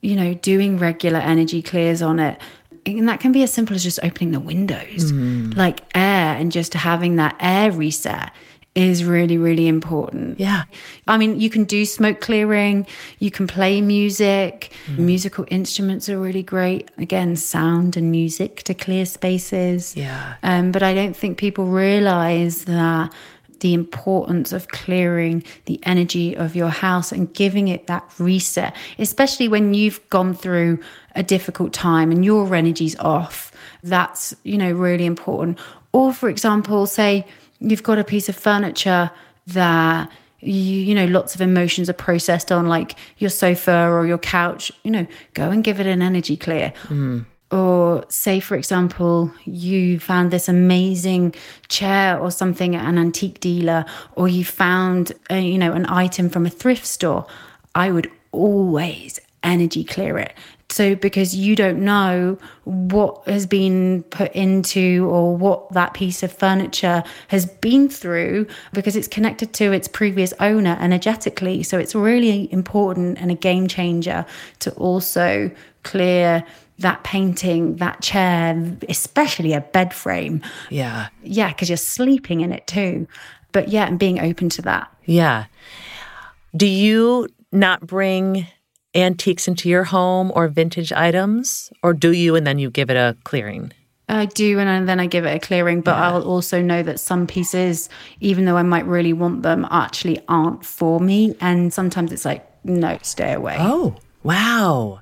[0.00, 2.38] you know doing regular energy clears on it.
[2.84, 5.56] And that can be as simple as just opening the windows Mm.
[5.56, 8.32] like air and just having that air reset
[8.74, 10.64] is really really important Yeah.
[11.06, 12.86] I mean, you can do smoke clearing,
[13.18, 14.72] you can play music.
[14.96, 16.90] Musical instruments are really great.
[16.98, 19.96] Again, sound and music to clear spaces.
[19.96, 20.34] Yeah.
[20.42, 23.12] Um, but I don't think people realize that
[23.60, 29.48] the importance of clearing the energy of your house and giving it that reset, especially
[29.48, 30.78] when you've gone through
[31.14, 33.52] a difficult time and your energy's off.
[33.82, 35.58] That's, you know, really important.
[35.92, 37.24] Or, for example, say
[37.62, 39.10] you've got a piece of furniture
[39.48, 44.18] that you, you know lots of emotions are processed on like your sofa or your
[44.18, 46.72] couch you know go and give it an energy clear.
[46.88, 47.20] Hmm.
[47.50, 51.34] Or say for example you found this amazing
[51.68, 53.84] chair or something at an antique dealer
[54.16, 57.26] or you found a, you know an item from a thrift store.
[57.74, 60.34] I would always energy clear it
[60.72, 66.32] so because you don't know what has been put into or what that piece of
[66.32, 72.50] furniture has been through because it's connected to its previous owner energetically so it's really
[72.52, 74.24] important and a game changer
[74.60, 75.50] to also
[75.82, 76.42] clear
[76.78, 81.08] that painting that chair especially a bed frame Yeah.
[81.22, 83.06] yeah because you're sleeping in it too
[83.52, 85.44] but yeah and being open to that Yeah.
[86.56, 88.46] Do you not bring
[88.94, 92.96] antiques into your home or vintage items, or do you and then you give it
[92.96, 93.72] a clearing?
[94.08, 95.80] I do, and then I give it a clearing.
[95.80, 97.88] But I'll also know that some pieces,
[98.20, 101.34] even though I might really want them, actually aren't for me.
[101.40, 103.56] And sometimes it's like, no, stay away.
[103.58, 105.00] Oh, wow.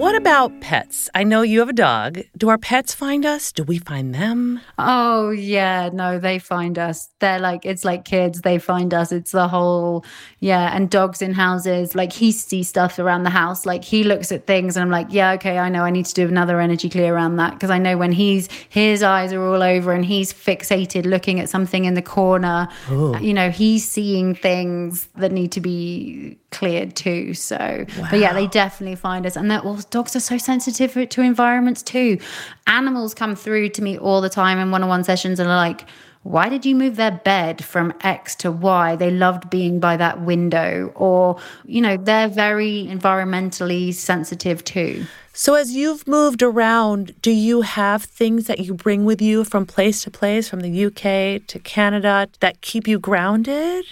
[0.00, 1.10] What about pets?
[1.14, 2.20] I know you have a dog.
[2.34, 3.52] Do our pets find us?
[3.52, 4.62] Do we find them?
[4.78, 7.10] Oh yeah, no, they find us.
[7.18, 9.12] They're like it's like kids, they find us.
[9.12, 10.06] It's the whole
[10.38, 11.94] yeah, and dogs in houses.
[11.94, 13.66] Like he sees stuff around the house.
[13.66, 16.14] Like he looks at things and I'm like, yeah, okay, I know I need to
[16.14, 17.52] do another energy clear around that.
[17.52, 21.50] Because I know when he's his eyes are all over and he's fixated looking at
[21.50, 23.18] something in the corner, oh.
[23.18, 27.34] you know, he's seeing things that need to be cleared too.
[27.34, 29.36] So but yeah, they definitely find us.
[29.36, 32.18] And they're all dogs are so sensitive to environments too.
[32.66, 35.86] Animals come through to me all the time in one-on-one sessions and are like,
[36.22, 38.96] why did you move their bed from X to Y?
[38.96, 40.92] They loved being by that window.
[40.94, 45.06] Or, you know, they're very environmentally sensitive too.
[45.32, 49.64] So, as you've moved around, do you have things that you bring with you from
[49.64, 53.86] place to place, from the UK to Canada, that keep you grounded?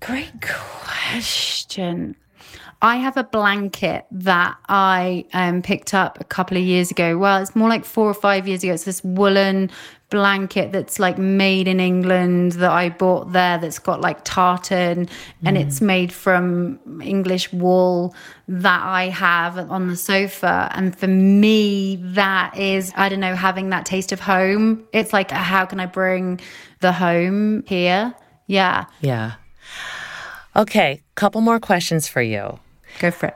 [0.00, 2.16] Great question.
[2.82, 7.18] I have a blanket that I um, picked up a couple of years ago.
[7.18, 8.72] Well, it's more like four or five years ago.
[8.72, 9.70] It's this woolen
[10.08, 15.08] blanket that's like made in England that I bought there that's got like tartan
[15.44, 18.14] and it's made from English wool
[18.48, 20.70] that I have on the sofa.
[20.74, 24.84] And for me, that is, I don't know, having that taste of home.
[24.92, 26.40] It's like, how can I bring
[26.80, 28.14] the home here?
[28.46, 29.34] Yeah, Yeah.
[30.60, 32.58] Okay, couple more questions for you.
[32.98, 33.34] go for it.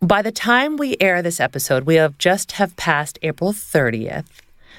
[0.00, 4.26] By the time we air this episode, we have just have passed April 30th,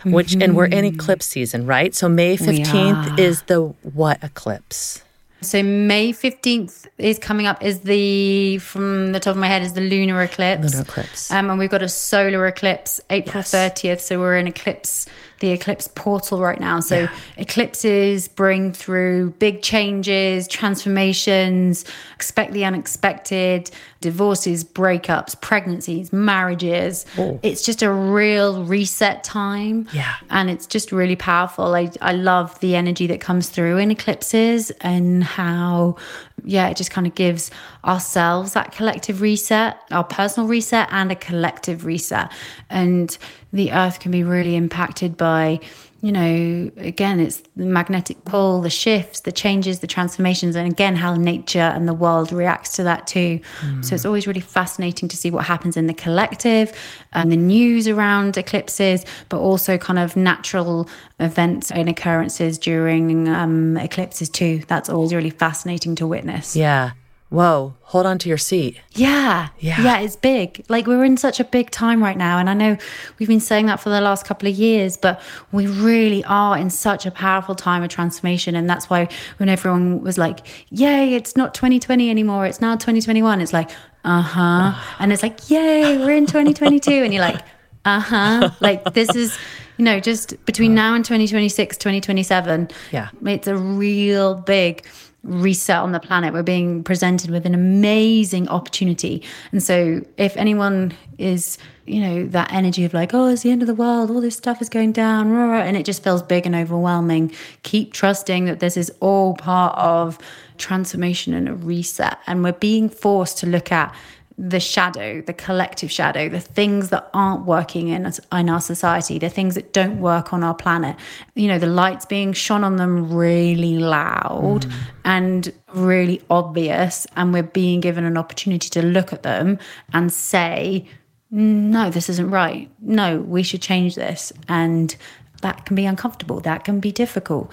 [0.03, 1.95] which and we're in eclipse season, right?
[1.95, 3.61] So May 15th is the
[3.93, 5.05] what eclipse?
[5.39, 9.71] So May 15th is coming up is the from the top of my head is
[9.71, 10.73] the lunar eclipse.
[10.73, 11.31] Lunar eclipse.
[11.31, 14.01] Um, and we've got a solar eclipse April 30th.
[14.01, 15.07] So we're in eclipse
[15.39, 16.79] the eclipse portal right now.
[16.79, 23.71] So eclipses bring through big changes, transformations, expect the unexpected,
[24.01, 27.05] divorces, breakups, pregnancies, marriages.
[27.17, 27.39] Oh.
[27.43, 29.87] It's just a real reset time.
[29.93, 30.13] Yeah.
[30.29, 31.75] And it's just really powerful.
[31.75, 35.97] I, I love the energy that comes through in eclipses and how,
[36.43, 37.51] yeah, it just kind of gives
[37.83, 42.31] ourselves that collective reset, our personal reset, and a collective reset.
[42.69, 43.17] And
[43.51, 45.59] the earth can be really impacted by
[46.01, 50.95] you know, again, it's the magnetic pull, the shifts, the changes, the transformations, and again,
[50.95, 53.41] how nature and the world reacts to that too.
[53.59, 53.83] Mm.
[53.83, 56.71] So it's always really fascinating to see what happens in the collective
[57.11, 60.87] and the news around eclipses, but also kind of natural
[61.19, 64.63] events and occurrences during um, eclipses too.
[64.67, 66.55] That's always really fascinating to witness.
[66.55, 66.91] Yeah.
[67.29, 68.79] Whoa, hold on to your seat.
[68.93, 69.49] Yeah.
[69.59, 69.83] Yeah.
[69.83, 70.65] Yeah, it's big.
[70.67, 72.39] Like we're in such a big time right now.
[72.39, 72.75] And I know
[73.19, 75.21] we've been saying that for the last couple of years, but
[75.51, 78.55] we really are in such a powerful time of transformation.
[78.55, 80.39] And that's why when everyone was like,
[80.71, 83.69] yay, it's not 2020 anymore, it's now 2021, it's like,
[84.03, 84.73] uh huh.
[84.97, 86.91] and it's like, yay, we're in 2022.
[86.91, 87.41] and you're like,
[87.85, 88.49] uh huh.
[88.59, 89.37] like this is,
[89.77, 92.69] you know, just between now and 2026, 2027.
[92.91, 93.09] Yeah.
[93.23, 94.83] It's a real big
[95.23, 96.33] reset on the planet.
[96.33, 99.23] We're being presented with an amazing opportunity.
[99.51, 103.61] And so, if anyone is, you know, that energy of like, oh, it's the end
[103.61, 106.55] of the world, all this stuff is going down, and it just feels big and
[106.55, 110.17] overwhelming, keep trusting that this is all part of
[110.57, 112.17] transformation and a reset.
[112.27, 113.93] And we're being forced to look at
[114.39, 119.29] the shadow, the collective shadow, the things that aren't working in in our society, the
[119.29, 120.95] things that don't work on our planet.
[121.35, 124.73] You know, the lights being shone on them really loud mm.
[125.03, 129.59] and really obvious, and we're being given an opportunity to look at them
[129.91, 130.87] and say,
[131.31, 132.71] "No, this isn't right.
[132.79, 134.95] No, we should change this." And
[135.41, 136.39] that can be uncomfortable.
[136.39, 137.51] That can be difficult.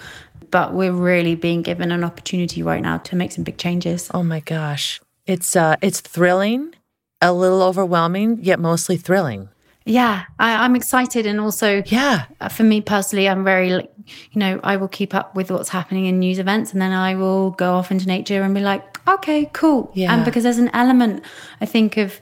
[0.51, 4.09] But we're really being given an opportunity right now to make some big changes.
[4.13, 5.01] Oh my gosh.
[5.27, 6.73] It's uh it's thrilling
[7.21, 9.49] a little overwhelming, yet mostly thrilling.
[9.85, 13.85] Yeah, I, am excited, and also, yeah, uh, for me personally, I'm very, you
[14.35, 17.51] know, I will keep up with what's happening in news events, and then I will
[17.51, 20.13] go off into nature and be like, okay, cool, yeah.
[20.13, 21.23] And because there's an element,
[21.61, 22.19] I think of,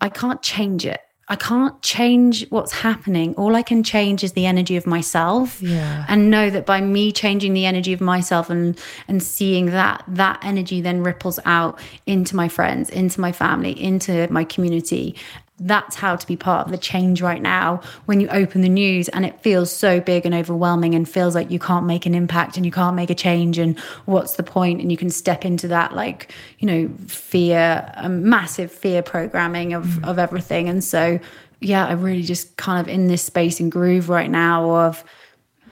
[0.00, 1.00] I can't change it.
[1.28, 3.34] I can't change what's happening.
[3.36, 5.60] All I can change is the energy of myself.
[5.62, 6.04] Yeah.
[6.06, 10.38] And know that by me changing the energy of myself and and seeing that, that
[10.42, 15.16] energy then ripples out into my friends, into my family, into my community
[15.58, 19.08] that's how to be part of the change right now when you open the news
[19.10, 22.56] and it feels so big and overwhelming and feels like you can't make an impact
[22.56, 24.80] and you can't make a change and what's the point?
[24.80, 29.84] And you can step into that like you know fear um, massive fear programming of
[29.84, 30.08] mm.
[30.08, 30.68] of everything.
[30.68, 31.20] And so
[31.60, 35.04] yeah i'm really just kind of in this space and groove right now of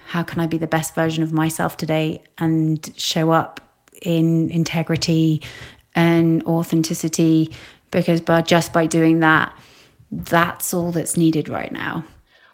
[0.07, 3.61] how can i be the best version of myself today and show up
[4.03, 5.43] in integrity
[5.95, 7.53] and authenticity?
[7.91, 9.57] Because by just by doing that
[10.13, 12.05] that's all that's needed right now.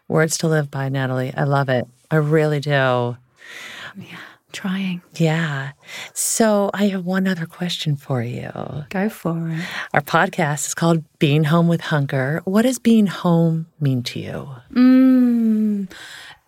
[0.07, 1.35] Words to live by, Natalie.
[1.37, 1.87] I love it.
[2.11, 2.71] I really do.
[2.71, 4.19] Yeah,
[4.53, 5.03] trying.
[5.17, 5.73] Yeah.
[6.15, 8.51] So I have one other question for you.
[8.91, 9.65] Go for it.
[9.93, 12.41] Our podcast is called Being Home with Hunker.
[12.45, 14.49] What does being home mean to you?
[14.73, 15.91] Mm,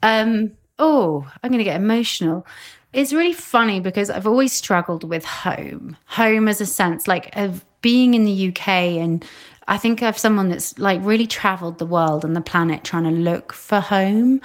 [0.02, 2.46] um, oh, I'm going to get emotional.
[2.92, 5.96] It's really funny because I've always struggled with home.
[6.06, 9.24] Home as a sense, like of being in the UK and
[9.70, 13.10] I think of someone that's like really traveled the world and the planet trying to
[13.10, 14.40] look for home.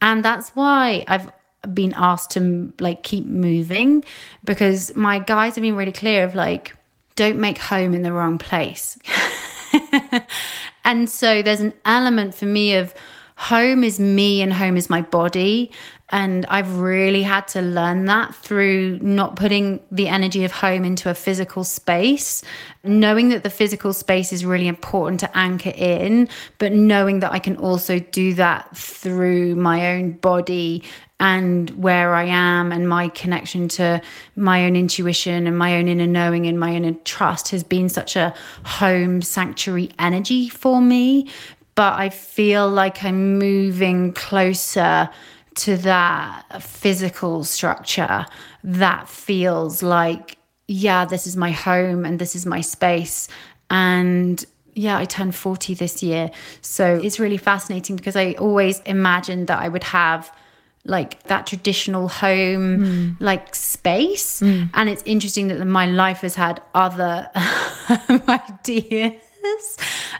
[0.00, 1.28] And that's why I've
[1.74, 4.04] been asked to like keep moving
[4.44, 6.76] because my guides have been really clear of like,
[7.16, 8.96] don't make home in the wrong place.
[10.84, 12.94] and so there's an element for me of
[13.40, 15.72] home is me and home is my body.
[16.10, 21.08] And I've really had to learn that through not putting the energy of home into
[21.08, 22.42] a physical space,
[22.84, 26.28] knowing that the physical space is really important to anchor in,
[26.58, 30.82] but knowing that I can also do that through my own body
[31.18, 34.02] and where I am and my connection to
[34.36, 38.16] my own intuition and my own inner knowing and my own trust has been such
[38.16, 38.34] a
[38.64, 41.28] home sanctuary energy for me.
[41.80, 45.08] But I feel like I'm moving closer
[45.54, 48.26] to that physical structure
[48.62, 50.36] that feels like,
[50.68, 53.28] yeah, this is my home and this is my space.
[53.70, 56.30] And yeah, I turned 40 this year.
[56.60, 60.30] So it's really fascinating because I always imagined that I would have
[60.84, 63.16] like that traditional home mm.
[63.20, 64.68] like space mm.
[64.74, 67.30] and it's interesting that my life has had other
[68.28, 69.29] ideas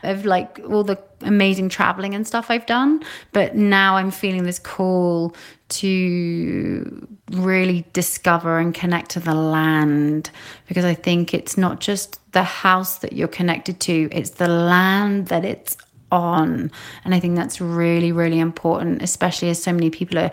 [0.03, 3.03] of like all the amazing traveling and stuff I've done.
[3.33, 5.35] But now I'm feeling this call
[5.71, 10.31] to really discover and connect to the land
[10.67, 15.29] because I think it's not just the house that you're connected to, it's the land
[15.29, 15.77] that it's
[16.11, 16.71] on.
[17.05, 20.31] And I think that's really, really important, especially as so many people are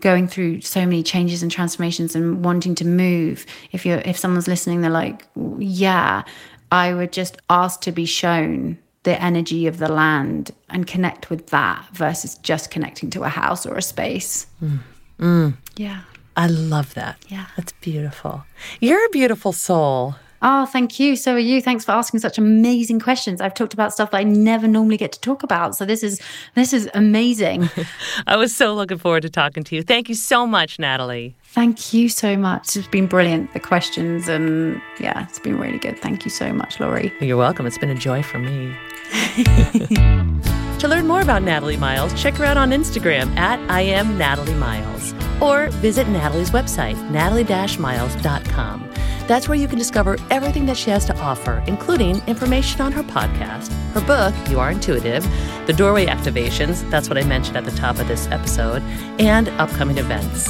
[0.00, 4.48] going through so many changes and transformations and wanting to move if you're if someone's
[4.48, 5.24] listening they're like
[5.58, 6.24] yeah
[6.72, 11.48] I would just ask to be shown the energy of the land and connect with
[11.48, 14.46] that versus just connecting to a house or a space.
[14.62, 14.78] Mm.
[15.18, 15.54] Mm.
[15.76, 16.00] Yeah.
[16.34, 17.18] I love that.
[17.28, 17.46] Yeah.
[17.58, 18.44] That's beautiful.
[18.80, 20.14] You're a beautiful soul.
[20.42, 21.14] Oh, thank you.
[21.14, 21.62] So are you.
[21.62, 23.40] Thanks for asking such amazing questions.
[23.40, 25.76] I've talked about stuff that I never normally get to talk about.
[25.76, 26.20] So this is
[26.54, 27.70] this is amazing.
[28.26, 29.82] I was so looking forward to talking to you.
[29.82, 31.36] Thank you so much, Natalie.
[31.44, 32.76] Thank you so much.
[32.76, 33.52] It's been brilliant.
[33.52, 35.98] The questions and yeah, it's been really good.
[35.98, 37.12] Thank you so much, Laurie.
[37.20, 37.66] You're welcome.
[37.66, 38.74] It's been a joy for me.
[40.78, 44.54] to learn more about Natalie Miles, check her out on Instagram at I am Natalie
[44.54, 48.90] Miles or visit Natalie's website, natalie-miles.com.
[49.26, 53.02] That's where you can discover everything that she has to offer, including information on her
[53.02, 55.24] podcast, her book, You Are Intuitive,
[55.66, 58.82] the doorway activations, that's what I mentioned at the top of this episode,
[59.18, 60.48] and upcoming events.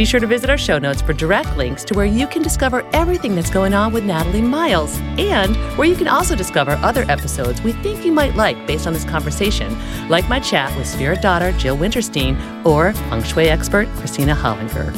[0.00, 2.88] Be sure to visit our show notes for direct links to where you can discover
[2.94, 7.60] everything that's going on with Natalie Miles and where you can also discover other episodes
[7.60, 9.76] we think you might like based on this conversation,
[10.08, 14.90] like my chat with spirit daughter Jill Wintersteen or feng shui expert Christina Hollinger.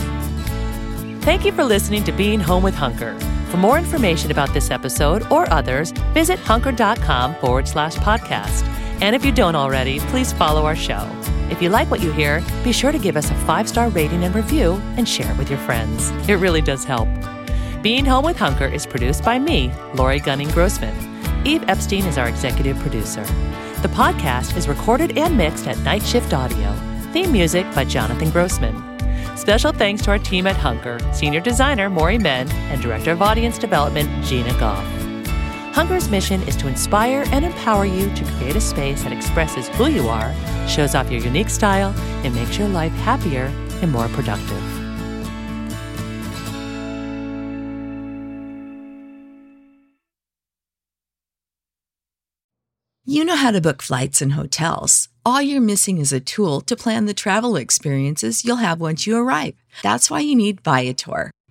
[1.23, 3.19] Thank you for listening to Being Home with Hunker.
[3.51, 8.63] For more information about this episode or others, visit hunker.com forward slash podcast.
[9.03, 11.11] And if you don't already, please follow our show.
[11.51, 14.23] If you like what you hear, be sure to give us a five star rating
[14.23, 16.11] and review and share it with your friends.
[16.29, 17.09] It really does help.
[17.83, 20.95] Being Home with Hunker is produced by me, Laurie Gunning Grossman.
[21.45, 23.25] Eve Epstein is our executive producer.
[23.83, 26.73] The podcast is recorded and mixed at Night Shift Audio.
[27.13, 29.37] Theme music by Jonathan Grossman.
[29.37, 33.59] Special thanks to our team at Hunker, Senior Designer Maury Men, and Director of Audience
[33.59, 35.02] Development Gina Goff.
[35.73, 39.87] Hunker's mission is to inspire and empower you to create a space that expresses who
[39.89, 40.35] you are,
[40.69, 41.95] shows off your unique style,
[42.25, 43.51] and makes your life happier
[43.81, 44.63] and more productive.
[53.07, 55.09] You know how to book flights and hotels.
[55.25, 59.17] All you're missing is a tool to plan the travel experiences you'll have once you
[59.17, 59.55] arrive.
[59.83, 61.31] That's why you need Viator.